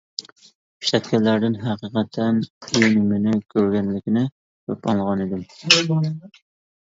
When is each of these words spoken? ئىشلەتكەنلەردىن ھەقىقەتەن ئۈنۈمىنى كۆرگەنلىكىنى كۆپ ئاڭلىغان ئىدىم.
ئىشلەتكەنلەردىن 0.83 1.57
ھەقىقەتەن 1.65 2.39
ئۈنۈمىنى 2.79 3.35
كۆرگەنلىكىنى 3.55 4.23
كۆپ 4.71 4.89
ئاڭلىغان 4.95 5.21
ئىدىم. 5.27 6.25